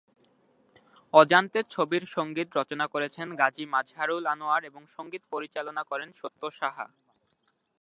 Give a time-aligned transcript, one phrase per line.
[1.13, 6.85] অজান্তে ছবির সঙ্গীত রচনা করেছেন গাজী মাজহারুল আনোয়ার এবং সঙ্গীত পরিচালনা করেন সত্য সাহা।